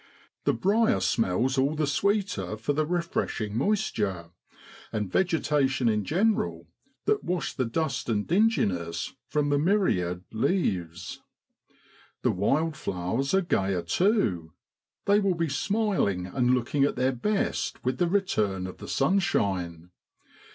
The 0.45 0.53
brier 0.53 0.99
smells 0.99 1.59
all 1.59 1.75
the 1.75 1.85
sweeter 1.85 2.57
for 2.57 2.73
the 2.73 2.87
refreshing 2.87 3.55
moisture, 3.55 4.31
and 4.91 5.11
vegetation 5.11 5.87
in 5.87 6.05
general 6.05 6.65
looks 7.05 7.05
the 7.05 7.05
brighter 7.05 7.05
for 7.05 7.13
the 7.13 7.15
big 7.19 7.23
drops 7.25 7.27
that 7.27 7.35
wash 7.35 7.53
the 7.53 7.65
dust 7.65 8.09
and 8.09 8.27
dinginess 8.27 9.13
from 9.27 9.49
the 9.49 9.59
myriad 9.59 10.23
leaves. 10.31 11.21
The 12.23 12.31
wild 12.31 12.75
flowers 12.75 13.35
are 13.35 13.41
gayer 13.41 13.83
too, 13.83 14.53
they 15.05 15.19
will 15.19 15.35
be 15.35 15.49
smiling 15.49 16.25
and 16.25 16.55
looking 16.55 16.83
at 16.83 16.95
their 16.95 17.13
best 17.13 17.85
with 17.85 17.99
the 17.99 18.07
return 18.07 18.65
of 18.65 18.79
the 18.79 18.87
sunshine. 18.87 19.91